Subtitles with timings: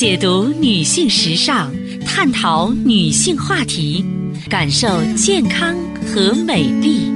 [0.00, 1.70] 解读女性时尚，
[2.06, 4.02] 探讨女性话题，
[4.48, 7.12] 感受健康和美丽。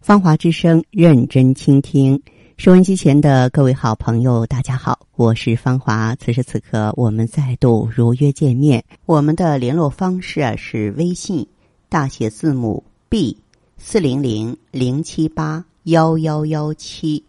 [0.00, 2.20] 芳华之声，认真倾听。
[2.56, 6.16] 收音机前的各位好朋友，大家好，我是芳华。
[6.16, 8.84] 此时此刻，我们再度如约见面。
[9.06, 11.46] 我们的联络方式啊是微信
[11.88, 13.36] 大写字母 B
[13.78, 17.22] 四零零零七八幺幺幺七，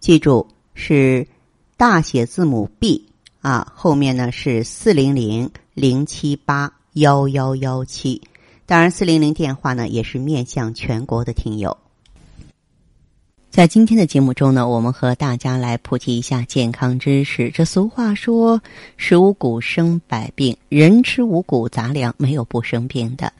[0.00, 1.26] 记住是
[1.76, 3.06] 大写字母 B
[3.40, 8.20] 啊，后面呢是四零零零七八幺幺幺七。
[8.64, 11.76] 当然，四零零电话呢也是面向全国的听友。
[13.50, 17.50] 在今天的节目中呢，我们和大家来普及一下健康知识。
[17.50, 18.62] 这俗话说
[18.96, 23.30] “食五谷生百病”，人吃五谷杂粮没有不生病的。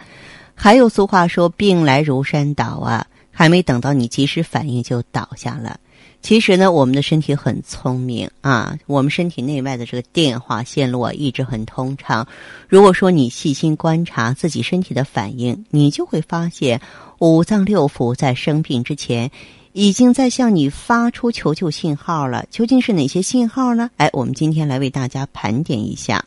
[0.54, 5.80] 还有俗话说“病来如山倒”啊，还没等到你及时反应就倒下了。
[6.22, 12.26] 其实呢，我们的身体很聪明啊，我们身体内外的这个电话线路啊一直很通畅。
[12.68, 16.80] 如果说你细心观察自己身体的反应，你就会发现
[17.18, 19.30] 五脏六腑在生病之前。
[19.74, 23.88] 已经在向你发出求救信号了，究竟是哪些信号呢？
[23.96, 26.22] 哎，我们今天来为大家盘点一下。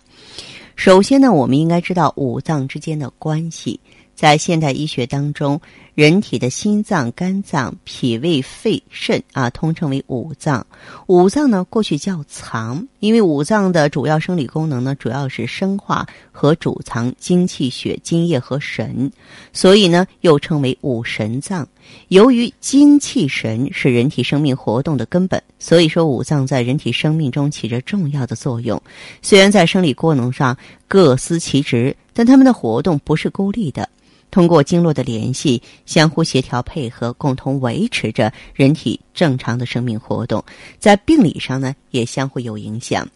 [0.76, 3.80] 首先呢，我们应该知道五脏之间的关系。
[4.16, 5.62] 在现代医学当中，
[5.96, 10.68] 人体的心脏、肝脏、脾胃、肺、肾啊，通称为五脏。
[11.08, 19.10] 五脏呢，过去叫藏，因为五脏的主要生理功能呢，主要是生化和储藏精气血、津液和神，
[19.54, 21.66] 所以呢，又称为五神脏。
[22.10, 28.82] 由于精气神是人体生命活动的根本，所以说五脏在人体生命中起着重要的作用。
[29.22, 30.58] 虽然在生理功能上
[30.90, 33.88] 各司其职，但它们的活动不是孤立的。
[34.32, 40.44] 通过经络的联系，相互协调配合，共同维持着人体正常的生命活动。
[40.78, 43.08] 在病理上呢，也相互有影响。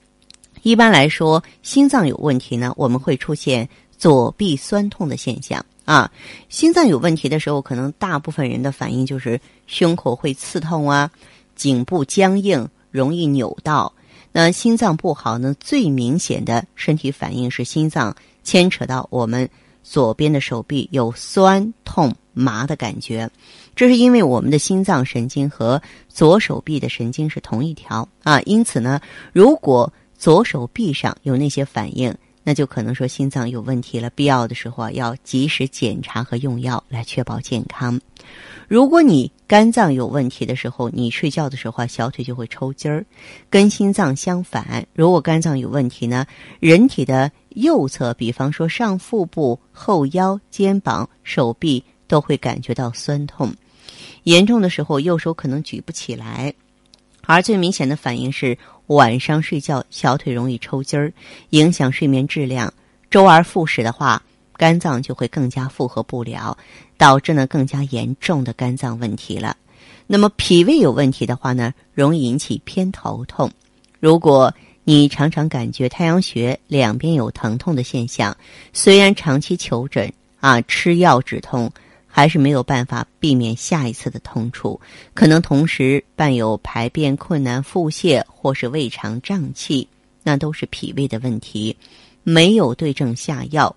[0.62, 6.10] 一般来说，心脏有问题呢，我们会出现左臂酸痛的现象啊。
[6.48, 11.12] 心脏有问题的时候，可能大部分人的反应就是胸口会刺痛啊，
[11.56, 13.92] 颈部僵硬，容易扭到。
[14.32, 19.50] 那心脏不好呢，最明显的身体反应是心脏牵扯到我们。
[19.84, 23.30] 左边的手臂有酸痛麻的感觉，
[23.76, 28.40] 这是因为我们的心脏神经和左手臂的神经是同一条啊。
[28.42, 29.00] 因此呢，
[29.34, 32.14] 如果左手臂上有那些反应，
[32.44, 34.10] 那就可能说心脏有问题了。
[34.12, 38.00] 必要的时候啊，要及时检查和用药来确保健康。
[38.68, 43.04] 如果你肝脏有问题的时候，你睡觉的时候啊，小腿就会抽筋儿，
[43.50, 44.86] 跟心脏相反。
[44.94, 46.28] 如果肝脏有问题呢，
[46.60, 53.52] 人体的右侧，比方说上腹部、后腰、肩膀、手臂都会感觉到酸痛，
[54.22, 56.54] 严重的时候右手可能举不起来。
[57.26, 58.56] 而最明显的反应是
[58.86, 61.12] 晚上睡觉小腿容易抽筋儿，
[61.50, 62.72] 影响睡眠质量。
[63.10, 64.22] 周而复始的话。
[64.60, 66.58] 肝脏就会更加负荷不了，
[66.98, 69.56] 导致呢更加严重的肝脏问题了。
[70.06, 73.50] 那么脾胃有问题的话呢，容易引起偏头痛。
[74.02, 74.54] 如果
[74.84, 78.36] 你常常感觉太阳穴两边有疼痛的现象，
[78.74, 80.12] 虽然长期求诊
[80.42, 81.72] 啊吃药止痛，
[82.06, 84.78] 还是没有办法避免下一次的痛楚，
[85.14, 89.88] 可能同时伴有排便困难、腹泻或是胃肠胀气，
[90.24, 91.78] 那都是脾胃的问题，
[92.30, 93.76] 没有对症下药。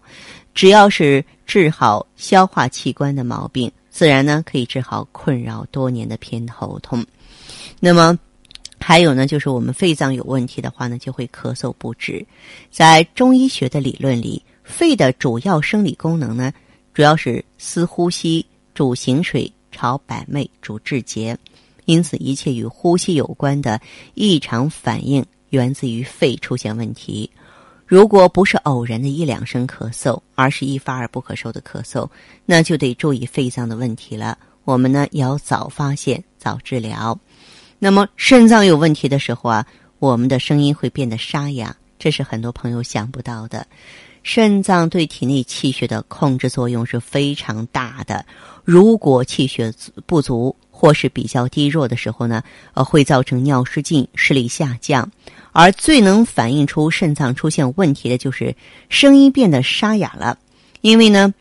[0.55, 7.05] 只要是治好消化器官的毛病，自然呢可以治好困扰多年的偏头痛。
[7.81, 8.19] 那么，
[8.79, 12.25] 还有呢，就是我们肺脏有问题的话呢，就会咳嗽不止。
[12.71, 16.53] 在中医学的理论里，肺的主要生理功能呢，
[16.93, 21.37] 主要是司呼吸、主行水、朝百脉、主治节。
[21.87, 23.81] 因此，一切与呼吸有关的
[24.15, 27.31] 异常反应，源自于肺出现问题。
[27.93, 32.09] 如果不是偶然的一两声咳嗽，而是一发而不可收的咳嗽，
[32.47, 34.39] 那就得注意肺脏的问题了。
[34.65, 37.19] 我们呢要早发现、早治疗。
[37.79, 39.67] 那么肾脏有问题的时候啊，
[39.99, 43.67] 我们的声音会变得沙哑，这是很多朋友想不到的。
[44.23, 48.25] 肾脏对体内气血的控制作用是非常大的。
[48.65, 49.71] 如果气血
[50.07, 52.43] 不足或是比较低弱的时候呢，
[52.75, 55.09] 呃，会造成尿失禁、视力下降。
[55.53, 58.53] 而最能反映出肾脏出现问题的就是
[58.89, 60.37] 声音变得沙哑了，
[60.81, 61.33] 因为呢，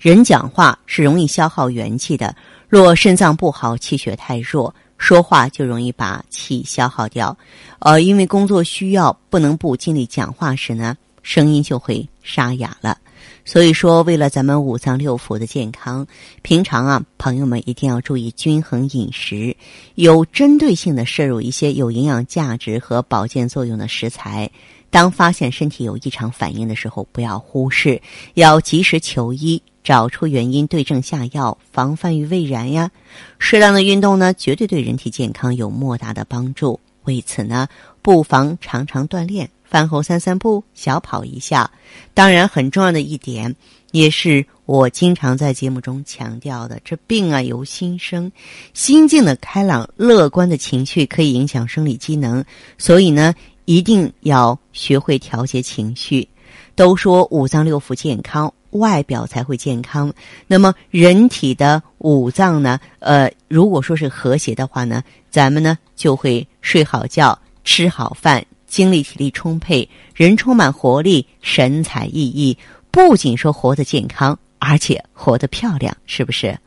[0.00, 2.34] 人讲话是容易消耗元气的。
[2.68, 7.38] 若肾脏不好，气血太弱，说话就容易把气消耗掉。
[7.78, 12.98] 呃，因为工作需要，不能不尽力讲话时呢，声音就会沙哑了。
[13.44, 16.06] 所以说，为了咱们五脏六腑的健康，
[16.42, 19.56] 平常啊，朋友们一定要注意均衡饮食，
[19.96, 24.50] 有针对性的摄入一些有营养价值和保健作用的食材。
[24.90, 28.00] 当发现身体有异常反应的时候，不要忽视，
[28.34, 32.90] 要及时求医，找出原因，对症下药，防范于未然呀。
[33.38, 36.78] 适当的运动呢，绝对对人体健康有莫大的帮助。
[37.04, 37.66] 为此呢，
[38.02, 39.50] 不妨常常锻炼。
[39.72, 41.70] 饭后散散步，小跑一下。
[42.12, 43.56] 当然，很重要的一点，
[43.92, 48.30] 也是我经常在节目中强调的：这病啊由心生，
[48.74, 52.44] 心境的开朗、乐观的情绪可以影响生理机能，
[52.76, 53.32] 所以呢，
[53.64, 56.28] 一定要学会调节情绪。
[56.74, 60.12] 都说五脏六腑健康，外表才会健康。
[60.46, 62.78] 那么，人体的五脏呢？
[62.98, 68.44] 呃，如果说是和谐的话呢，咱们呢就会睡好觉，吃好饭。
[68.72, 72.56] 精力体力充沛，人充满活力，神采奕奕。
[72.90, 76.58] 不仅说活得健康，而且活得漂亮，是不是？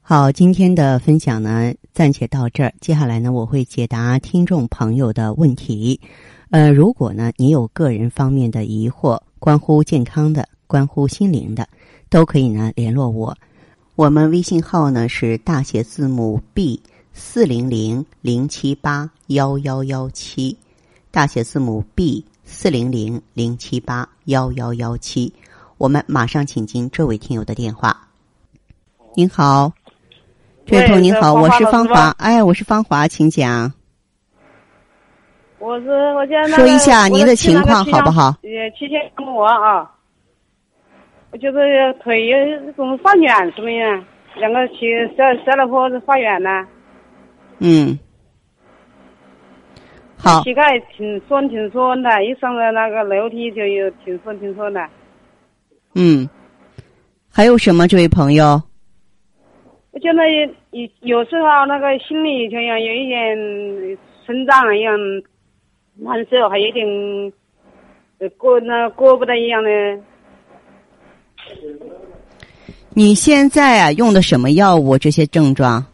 [0.00, 2.72] 好，今天的分享呢，暂且到这儿。
[2.80, 6.00] 接下来呢，我会解答听众朋友的问题。
[6.48, 11.68] 呃，如果呢，你有个人方面的疑惑，关乎健康的，关乎心灵的，
[12.08, 13.36] 都可以呢联络我。
[13.94, 16.80] 我们微信号呢是大写字母 B。
[17.12, 20.56] 四零零零七八幺幺幺七，
[21.10, 25.32] 大写字母 B 四零零零七八幺幺幺七，
[25.76, 28.08] 我们马上请进这位听友的电话。
[29.14, 29.72] 您好，
[30.64, 33.72] 这位朋友您好，我是芳华，哎，我是芳华，请讲。
[35.58, 38.34] 我是我现在说一下您的情况好不好？
[38.42, 39.90] 呃，七天我啊，
[41.32, 42.30] 我就是腿
[42.76, 44.04] 总发软，什么样？
[44.36, 44.86] 两个膝
[45.16, 46.66] 摔摔了坡发软呢。
[47.60, 47.98] 嗯，
[50.16, 50.42] 好。
[50.42, 54.80] 膝盖挺酸，挺酸的，一上了那个楼梯就有挺酸，挺酸的。
[55.94, 56.28] 嗯，
[57.30, 57.86] 还有什么？
[57.86, 58.62] 这位朋友，
[59.90, 60.22] 我觉得
[60.70, 63.36] 有有时候那个心里就像有一点
[64.26, 64.96] 生长一样
[65.96, 66.86] 难受，还有点
[68.38, 69.70] 过那过不得一样的。
[72.94, 74.96] 你现在啊，用的什么药物？
[74.96, 75.84] 这些症状？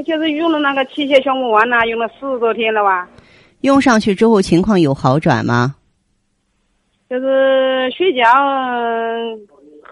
[0.00, 3.06] 我就是用了那个气血项目丸呐，用了四十多天了吧。
[3.60, 5.74] 用上去之后情况有好转吗？
[7.10, 8.24] 就是睡觉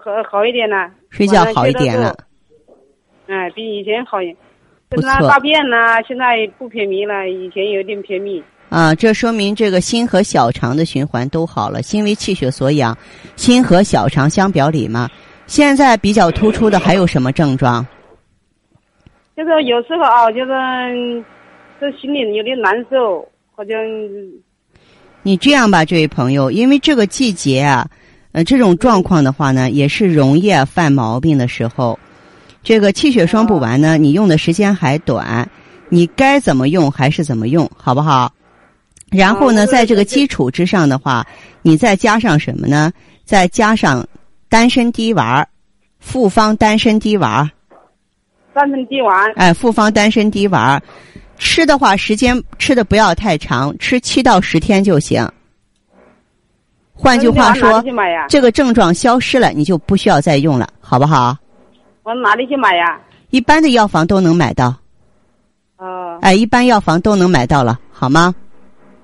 [0.03, 0.89] 好好一点了。
[1.11, 2.15] 睡觉好一点了。
[3.27, 4.17] 哎，比以前好。
[4.89, 8.43] 就是那大便呐，现在不便秘了，以前有点便秘。
[8.69, 11.83] 啊，这说明这个心和小肠的循环都好了。
[11.83, 12.97] 心为气血所养，
[13.35, 15.07] 心和小肠相表里嘛。
[15.45, 17.85] 现在比较突出的还有什么症状？
[19.39, 21.23] 就是有时候啊，就是
[21.79, 23.25] 这心里有点难受，
[23.55, 23.73] 好像。
[25.23, 27.89] 你这样吧，这位朋友，因为这个季节啊，
[28.33, 31.97] 呃，这种状况的话呢，也是容易犯毛病的时候。
[32.63, 35.49] 这个气血双补丸呢，你用的时间还短，
[35.87, 38.33] 你该怎么用还是怎么用，好不好？
[39.09, 41.25] 然后呢，在这个基础之上的话，
[41.61, 42.91] 你再加上什么呢？
[43.23, 44.05] 再加上
[44.49, 45.47] 丹参滴丸，
[45.99, 47.49] 复方丹参滴丸。
[48.53, 50.81] 丹参滴丸，哎，复方丹参滴丸，
[51.37, 55.27] 吃的话时间吃的不要太长，吃七到十天就行。
[56.93, 57.81] 换句话说，
[58.27, 61.37] 这个症状消失了，你就不需要再用了，好不好？
[62.03, 62.99] 我哪里去买呀？
[63.29, 64.75] 一般的药房都能买到。
[65.77, 66.17] 哦。
[66.21, 68.35] 哎，一般药房都能买到了，好吗？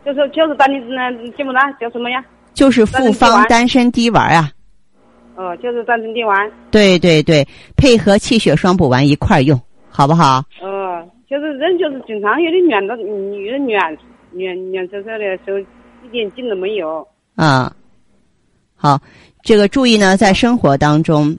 [0.03, 2.24] 就是就是丹参，记不得叫什么呀？
[2.53, 4.51] 就是复方丹参滴丸啊。
[5.36, 6.51] 哦，就是丹参滴丸。
[6.72, 10.44] 对对对，配合气血双补丸一块儿用，好不好？
[10.62, 13.98] 哦，就是人就是经常有点软的，有点软
[14.32, 17.06] 软软嗖嗖的，手一点劲都没有。
[17.36, 17.74] 啊，
[18.75, 19.00] 好，
[19.44, 21.38] 这个注意呢，在生活当中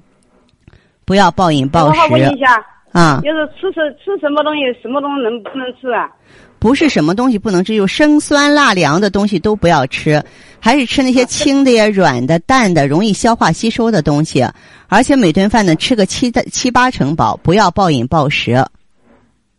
[1.04, 2.00] 不要暴饮暴食。
[2.10, 2.62] 我问一下
[2.92, 6.10] 啊，就是吃什吃什么东西，什么东西能不能吃啊？
[6.58, 10.22] 不是什么东西不能吃，就生酸辣凉的东西都不要吃，
[10.66, 14.44] 还是吃那些轻的呀、软的、淡的、容易消化吸收的东西。
[14.88, 18.50] 而且每顿饭呢，吃个七的七八成饱，不要暴饮暴食。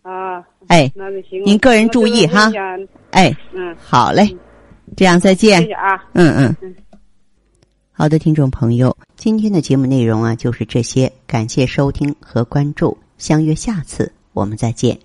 [0.02, 1.42] 啊，哎，那就行。
[1.46, 2.52] 您个人注意哈。
[3.12, 4.36] 哎，嗯，好嘞，
[4.98, 5.62] 这样再见。
[5.62, 5.96] 谢谢啊。
[6.12, 6.76] 嗯嗯。
[7.94, 15.00] 好的，听众朋友，今天的节目内容啊就是这些，感谢收听和关注，相约下次我们再见。